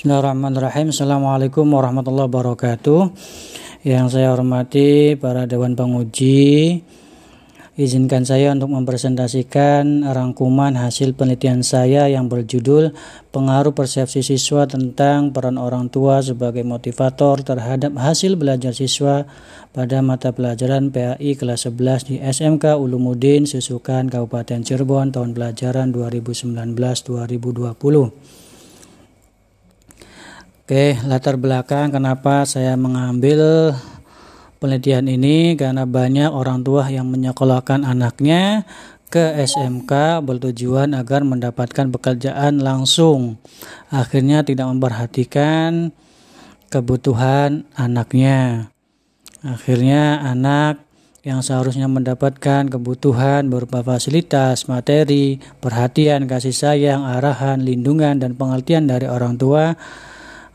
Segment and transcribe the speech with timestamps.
[0.00, 0.96] Bismillahirrahmanirrahim.
[0.96, 3.12] Assalamualaikum warahmatullahi wabarakatuh.
[3.84, 6.80] Yang saya hormati para dewan penguji,
[7.76, 12.96] izinkan saya untuk mempresentasikan rangkuman hasil penelitian saya yang berjudul
[13.28, 19.28] Pengaruh Persepsi Siswa tentang Peran Orang Tua sebagai Motivator terhadap Hasil Belajar Siswa
[19.76, 28.39] pada mata pelajaran PAI kelas 11 di SMK Ulumuddin Susukan Kabupaten Cirebon tahun pelajaran 2019-2020.
[30.70, 33.74] Oke, latar belakang kenapa saya mengambil
[34.62, 38.62] penelitian ini karena banyak orang tua yang menyekolahkan anaknya
[39.10, 43.42] ke SMK bertujuan agar mendapatkan pekerjaan langsung.
[43.90, 45.90] Akhirnya tidak memperhatikan
[46.70, 48.70] kebutuhan anaknya.
[49.42, 50.86] Akhirnya anak
[51.26, 59.10] yang seharusnya mendapatkan kebutuhan berupa fasilitas, materi, perhatian, kasih sayang, arahan, lindungan, dan pengertian dari
[59.10, 59.74] orang tua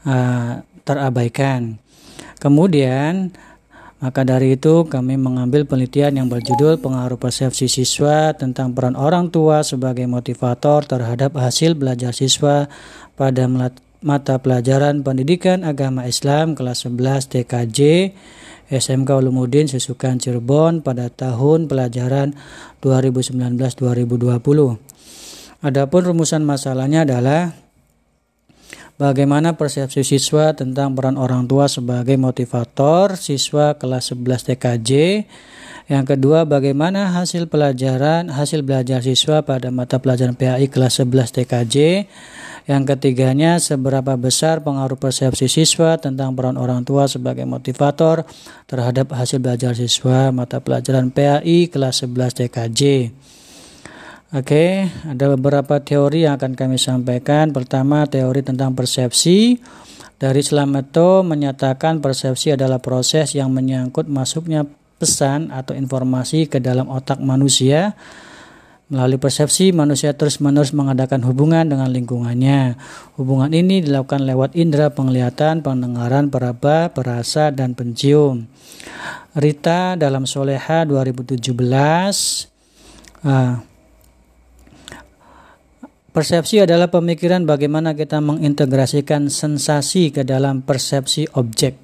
[0.05, 1.81] uh, terabaikan.
[2.39, 3.33] Kemudian
[4.05, 9.65] maka dari itu kami mengambil penelitian yang berjudul pengaruh persepsi siswa tentang peran orang tua
[9.65, 12.69] sebagai motivator terhadap hasil belajar siswa
[13.17, 13.49] pada
[14.05, 17.79] mata pelajaran pendidikan agama Islam kelas 11 TKJ
[18.69, 22.37] SMK Ulumuddin Sesukan Cirebon pada tahun pelajaran
[22.85, 24.37] 2019-2020.
[25.65, 27.57] Adapun rumusan masalahnya adalah
[28.95, 34.91] Bagaimana persepsi siswa tentang peran orang tua sebagai motivator siswa kelas 11 TKJ?
[35.91, 41.75] Yang kedua, bagaimana hasil pelajaran hasil belajar siswa pada mata pelajaran PAI kelas 11 TKJ?
[42.71, 48.23] Yang ketiganya, seberapa besar pengaruh persepsi siswa tentang peran orang tua sebagai motivator
[48.63, 52.81] terhadap hasil belajar siswa mata pelajaran PAI kelas 11 TKJ?
[54.35, 57.55] Oke, ada beberapa teori yang akan kami sampaikan.
[57.55, 59.63] Pertama, teori tentang persepsi.
[60.19, 64.67] Dari Slameto menyatakan persepsi adalah proses yang menyangkut masuknya
[64.99, 67.95] pesan atau informasi ke dalam otak manusia.
[68.91, 72.75] Melalui persepsi, manusia terus-menerus mengadakan hubungan dengan lingkungannya.
[73.15, 78.51] Hubungan ini dilakukan lewat indera penglihatan, pendengaran, peraba, perasa, dan pencium.
[79.31, 81.39] Rita dalam Soleha 2017
[83.23, 83.74] uh,
[86.15, 91.75] Persepsi adalah pemikiran bagaimana kita mengintegrasikan sensasi ke dalam persepsi objek.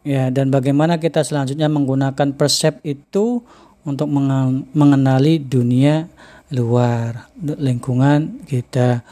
[0.00, 3.44] Ya, dan bagaimana kita selanjutnya menggunakan persep itu
[3.84, 4.08] untuk
[4.72, 6.08] mengenali dunia
[6.56, 9.04] luar, lingkungan kita.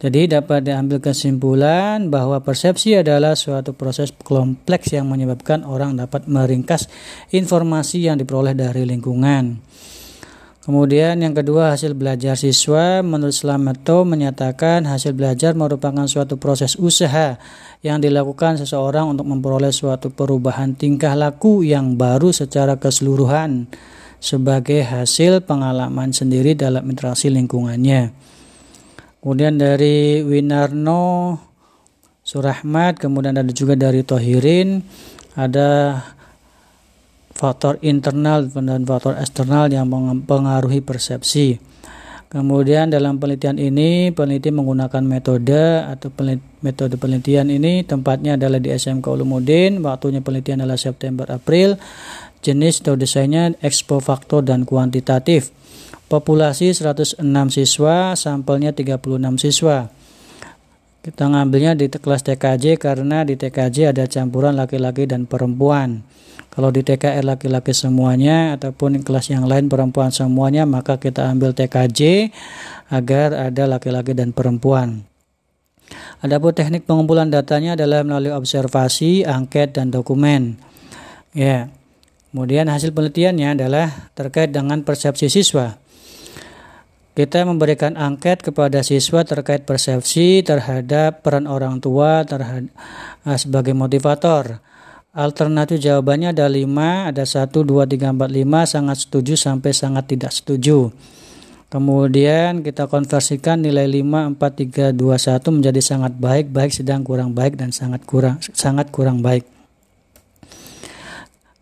[0.00, 6.92] Jadi dapat diambil kesimpulan bahwa persepsi adalah suatu proses kompleks yang menyebabkan orang dapat meringkas
[7.32, 9.60] informasi yang diperoleh dari lingkungan.
[10.60, 17.40] Kemudian yang kedua hasil belajar siswa menurut Slameto menyatakan hasil belajar merupakan suatu proses usaha
[17.80, 23.72] yang dilakukan seseorang untuk memperoleh suatu perubahan tingkah laku yang baru secara keseluruhan
[24.20, 28.12] sebagai hasil pengalaman sendiri dalam interaksi lingkungannya.
[29.24, 31.40] Kemudian dari Winarno
[32.20, 34.84] Surahmat, kemudian ada juga dari Tohirin,
[35.40, 35.96] ada
[37.34, 41.70] faktor internal dan faktor eksternal yang mempengaruhi persepsi.
[42.30, 46.14] Kemudian dalam penelitian ini peneliti menggunakan metode atau
[46.62, 51.74] metode penelitian ini tempatnya adalah di SMK Ulumuddin, waktunya penelitian adalah September April,
[52.38, 55.50] jenis atau desainnya expo faktor dan kuantitatif.
[56.06, 57.18] Populasi 106
[57.50, 59.90] siswa, sampelnya 36 siswa.
[61.02, 66.06] Kita ngambilnya di kelas TKJ karena di TKJ ada campuran laki-laki dan perempuan.
[66.50, 72.34] Kalau di TKR laki-laki semuanya ataupun kelas yang lain perempuan semuanya, maka kita ambil TKJ
[72.90, 75.06] agar ada laki-laki dan perempuan.
[76.20, 80.58] Adapun teknik pengumpulan datanya adalah melalui observasi, angket, dan dokumen.
[81.32, 81.70] Ya.
[82.30, 85.78] Kemudian hasil penelitiannya adalah terkait dengan persepsi siswa.
[87.10, 92.70] Kita memberikan angket kepada siswa terkait persepsi terhadap peran orang tua terhadap,
[93.34, 94.62] sebagai motivator.
[95.10, 100.30] Alternatif jawabannya ada 5, ada 1, 2, 3, 4, 5, sangat setuju sampai sangat tidak
[100.30, 100.94] setuju.
[101.66, 107.34] Kemudian kita konversikan nilai 5, 4, 3, 2, 1 menjadi sangat baik, baik sedang kurang
[107.34, 109.42] baik dan sangat kurang sangat kurang baik.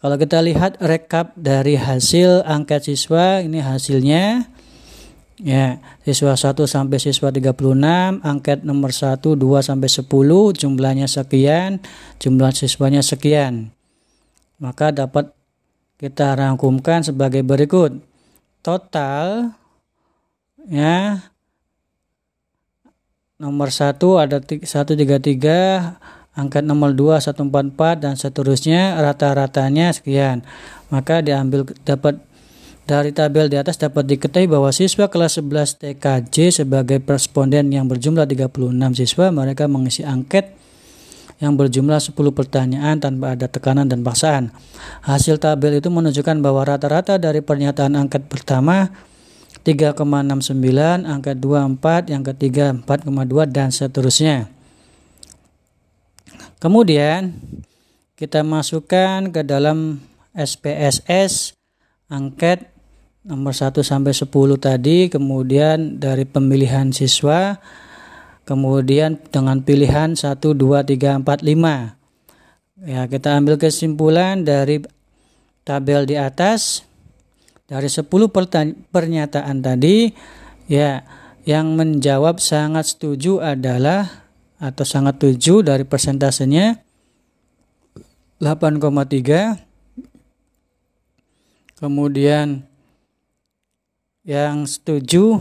[0.05, 4.45] Kalau kita lihat rekap dari hasil angket siswa, ini hasilnya
[5.39, 11.79] Ya, siswa 1 sampai siswa 36, angket nomor 1 2 sampai 10, jumlahnya sekian,
[12.19, 13.71] jumlah siswanya sekian.
[14.59, 15.31] Maka dapat
[16.03, 18.03] kita rangkumkan sebagai berikut.
[18.67, 19.55] Total
[20.67, 21.23] ya
[23.39, 25.95] nomor 1 ada 133,
[26.35, 30.43] angkat nomor 2 144 dan seterusnya rata-ratanya sekian.
[30.91, 32.19] Maka diambil dapat
[32.89, 38.25] dari tabel di atas dapat diketahui bahwa siswa kelas 11 TKJ sebagai responden yang berjumlah
[38.25, 40.57] 36 siswa mereka mengisi angket
[41.37, 44.57] yang berjumlah 10 pertanyaan tanpa ada tekanan dan paksaan.
[45.05, 48.89] Hasil tabel itu menunjukkan bahwa rata-rata dari pernyataan angket pertama
[49.69, 50.49] 3,69,
[51.05, 54.49] angket 24, yang ketiga 4,2 dan seterusnya.
[56.57, 57.37] Kemudian
[58.17, 60.01] kita masukkan ke dalam
[60.33, 61.53] SPSS
[62.09, 62.78] angket
[63.29, 67.61] nomor 1 sampai 10 tadi, kemudian dari pemilihan siswa,
[68.49, 72.89] kemudian dengan pilihan 1 2 3 4 5.
[72.89, 74.81] Ya, kita ambil kesimpulan dari
[75.69, 76.89] tabel di atas
[77.69, 78.09] dari 10
[78.89, 80.09] pernyataan tadi
[80.65, 81.05] ya
[81.45, 84.25] yang menjawab sangat setuju adalah
[84.57, 86.81] atau sangat setuju dari persentasenya
[88.41, 89.61] 8,3
[91.77, 92.65] kemudian
[94.29, 95.41] yang setuju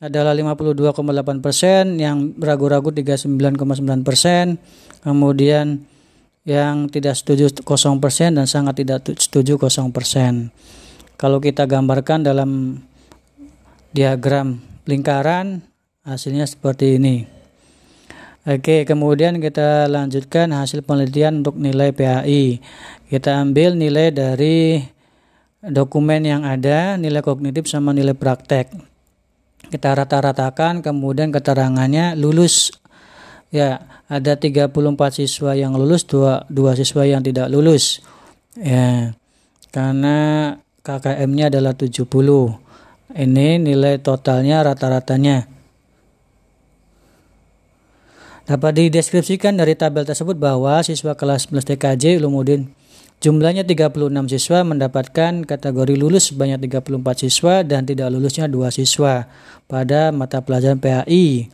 [0.00, 4.56] adalah 52,8 persen, yang ragu-ragu 39,9 persen,
[5.04, 5.84] kemudian
[6.48, 10.48] yang tidak setuju 0 persen dan sangat tidak setuju 0 persen.
[11.20, 12.80] Kalau kita gambarkan dalam
[13.92, 15.60] diagram lingkaran,
[16.04, 17.24] hasilnya seperti ini.
[18.44, 22.60] Oke, kemudian kita lanjutkan hasil penelitian untuk nilai PAI.
[23.08, 24.84] Kita ambil nilai dari
[25.70, 28.72] dokumen yang ada, nilai kognitif sama nilai praktek.
[29.72, 32.74] Kita rata-ratakan kemudian keterangannya lulus.
[33.48, 34.68] Ya, ada 34
[35.14, 38.02] siswa yang lulus, dua, dua siswa yang tidak lulus.
[38.58, 39.16] Ya.
[39.72, 40.52] Karena
[40.84, 42.06] KKM-nya adalah 70.
[43.14, 45.48] Ini nilai totalnya rata-ratanya.
[48.44, 52.68] Dapat dideskripsikan dari tabel tersebut bahwa siswa kelas 11 TKJ Ulumuddin
[53.24, 59.24] Jumlahnya 36 siswa mendapatkan kategori lulus sebanyak 34 siswa dan tidak lulusnya 2 siswa
[59.64, 61.48] pada mata pelajaran PAI.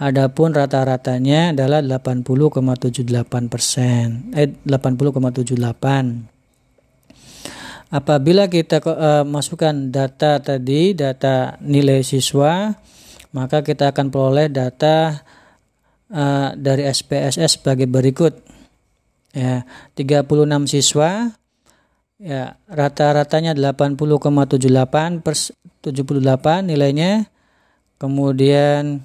[0.00, 6.24] Adapun rata-ratanya adalah 80,78 persen, eh 80,78.
[7.92, 12.72] Apabila kita uh, masukkan data tadi, data nilai siswa,
[13.36, 15.20] maka kita akan peroleh data
[16.08, 18.53] uh, dari SPSS sebagai berikut
[19.34, 19.66] ya
[19.98, 21.34] 36 siswa.
[22.22, 25.34] Ya rata-ratanya 80,78 per
[25.82, 27.26] 78 nilainya.
[27.98, 29.02] Kemudian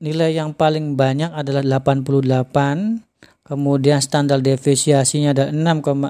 [0.00, 3.04] nilai yang paling banyak adalah 88
[3.44, 5.52] kemudian standar defisiasinya adalah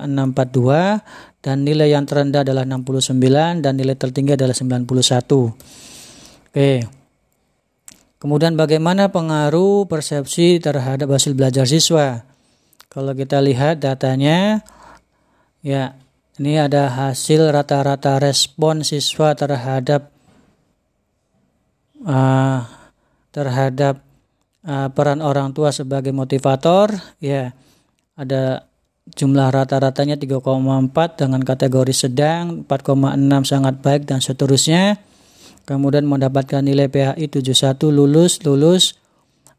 [0.07, 6.71] 6,642 dan nilai yang terendah adalah 69 dan nilai tertinggi adalah 91 oke
[8.21, 12.21] Kemudian bagaimana pengaruh persepsi terhadap hasil belajar siswa?
[12.93, 14.61] Kalau kita lihat datanya,
[15.65, 15.97] ya
[16.37, 20.13] ini ada hasil rata-rata respon siswa terhadap
[22.05, 22.69] uh,
[23.33, 24.05] terhadap
[24.69, 26.93] uh, peran orang tua sebagai motivator.
[27.25, 27.57] Ya,
[28.21, 28.69] ada
[29.17, 30.45] jumlah rata-ratanya 3,4
[31.17, 33.17] dengan kategori sedang, 4,6
[33.49, 35.01] sangat baik dan seterusnya
[35.71, 38.99] kemudian mendapatkan nilai PHI 71 lulus lulus.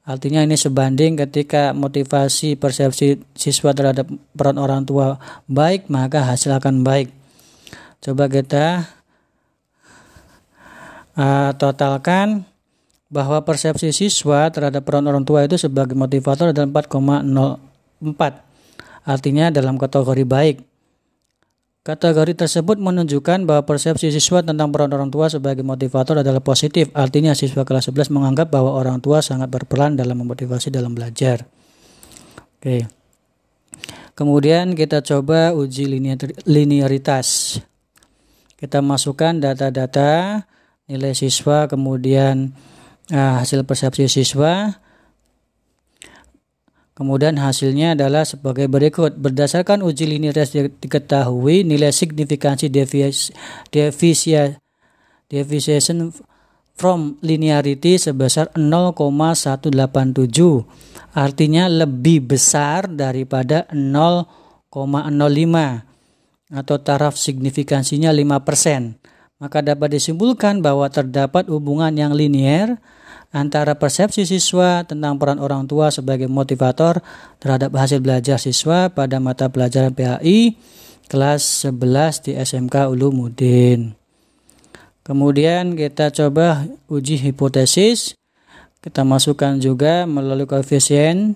[0.04, 5.16] Artinya ini sebanding ketika motivasi persepsi siswa terhadap peran orang tua
[5.48, 7.16] baik maka hasil akan baik.
[8.04, 8.92] Coba kita
[11.16, 12.44] uh, totalkan
[13.08, 18.04] bahwa persepsi siswa terhadap peran orang tua itu sebagai motivator adalah 4,04
[19.06, 20.71] artinya dalam kategori baik
[21.82, 26.94] Kategori tersebut menunjukkan bahwa persepsi siswa tentang peran orang tua sebagai motivator adalah positif.
[26.94, 31.42] Artinya siswa kelas 11 menganggap bahwa orang tua sangat berperan dalam memotivasi dalam belajar.
[32.62, 32.86] Oke.
[34.14, 35.90] Kemudian kita coba uji
[36.46, 37.58] linearitas.
[38.62, 40.46] Kita masukkan data-data
[40.86, 42.54] nilai siswa, kemudian
[43.10, 44.78] uh, hasil persepsi siswa,
[46.92, 49.16] Kemudian hasilnya adalah sebagai berikut.
[49.16, 52.68] Berdasarkan uji linearitas diketahui nilai signifikansi
[55.32, 56.12] deviation
[56.76, 59.72] from linearity sebesar 0,187.
[61.16, 64.72] Artinya lebih besar daripada 0,05
[66.52, 69.00] atau taraf signifikansinya 5%.
[69.40, 72.78] Maka dapat disimpulkan bahwa terdapat hubungan yang linier
[73.32, 77.00] antara persepsi siswa tentang peran orang tua sebagai motivator
[77.40, 80.60] terhadap hasil belajar siswa pada mata pelajaran PAI
[81.08, 83.96] kelas 11 di SMK Ulumuddin.
[85.02, 88.16] Kemudian kita coba uji hipotesis.
[88.82, 91.36] Kita masukkan juga melalui koefisien.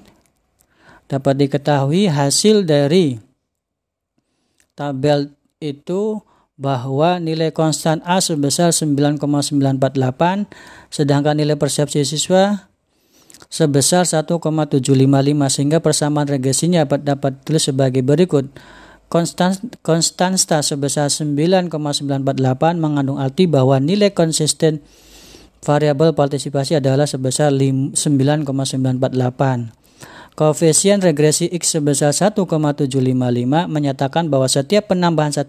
[1.06, 3.22] Dapat diketahui hasil dari
[4.74, 5.30] tabel
[5.62, 6.18] itu
[6.56, 10.48] bahwa nilai konstan A sebesar 9,948
[10.88, 12.72] sedangkan nilai persepsi siswa
[13.52, 14.80] sebesar 1,755
[15.52, 18.48] sehingga persamaan regresinya dapat ditulis sebagai berikut.
[19.86, 21.70] Konstanta sebesar 9,948
[22.80, 24.82] mengandung arti bahwa nilai konsisten
[25.62, 29.85] variabel partisipasi adalah sebesar 9,948.
[30.36, 32.92] Koefisien regresi X sebesar 1,755
[33.72, 35.48] menyatakan bahwa setiap penambahan 1%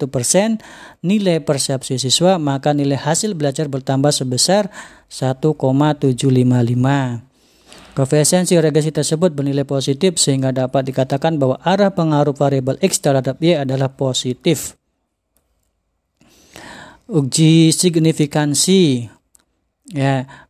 [1.02, 4.70] nilai persepsi siswa, maka nilai hasil belajar bertambah sebesar
[5.10, 6.06] 1,755.
[7.98, 13.58] Koefisiensi regresi tersebut bernilai positif sehingga dapat dikatakan bahwa arah pengaruh variabel X terhadap Y
[13.58, 14.78] adalah positif.
[17.10, 19.10] Uji signifikansi
[19.90, 20.45] ya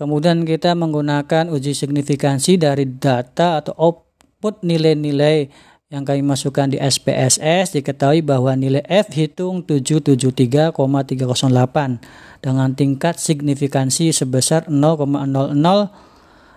[0.00, 5.52] Kemudian kita menggunakan uji signifikansi dari data atau output nilai-nilai
[5.92, 14.72] yang kami masukkan di SPSS diketahui bahwa nilai F hitung 773,308 dengan tingkat signifikansi sebesar
[14.72, 15.04] 0,00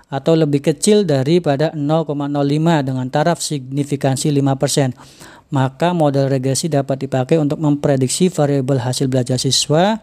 [0.07, 2.15] atau lebih kecil daripada 0,05
[2.79, 5.51] dengan taraf signifikansi 5%.
[5.51, 9.99] Maka model regresi dapat dipakai untuk memprediksi variabel hasil belajar siswa.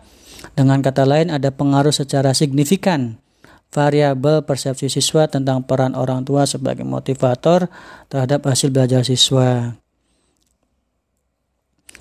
[0.52, 3.16] Dengan kata lain ada pengaruh secara signifikan
[3.70, 7.70] variabel persepsi siswa tentang peran orang tua sebagai motivator
[8.10, 9.78] terhadap hasil belajar siswa.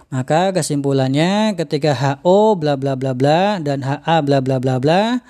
[0.10, 5.22] Maka kesimpulannya ketika HO bla bla bla bla dan HA bla bla bla bla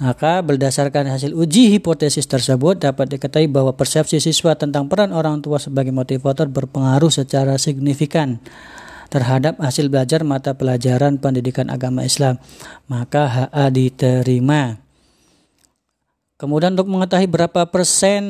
[0.00, 5.60] maka berdasarkan hasil uji hipotesis tersebut dapat diketahui bahwa persepsi siswa tentang peran orang tua
[5.60, 8.40] sebagai motivator berpengaruh secara signifikan
[9.12, 12.40] terhadap hasil belajar mata pelajaran pendidikan agama Islam.
[12.88, 14.89] Maka HA diterima.
[16.40, 18.24] Kemudian untuk mengetahui berapa persen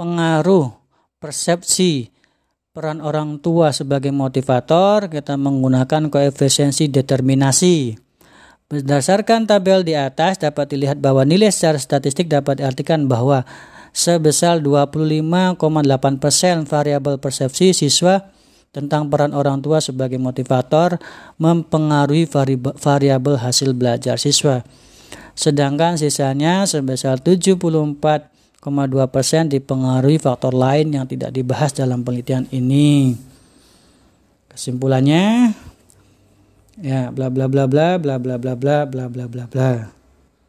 [0.00, 0.72] pengaruh
[1.20, 2.08] persepsi
[2.72, 7.92] peran orang tua sebagai motivator, kita menggunakan koefisiensi determinasi.
[8.72, 13.44] Berdasarkan tabel di atas dapat dilihat bahwa nilai secara statistik dapat diartikan bahwa
[13.92, 15.60] sebesar 25,8%
[16.64, 18.32] variabel persepsi siswa
[18.72, 20.96] tentang peran orang tua sebagai motivator
[21.36, 22.24] mempengaruhi
[22.80, 24.64] variabel hasil belajar siswa
[25.36, 28.64] sedangkan sisanya sebesar 74,2%
[29.52, 33.14] dipengaruhi faktor lain yang tidak dibahas dalam penelitian ini.
[34.48, 35.52] Kesimpulannya
[36.80, 39.70] ya bla bla bla bla bla bla bla bla bla bla bla bla.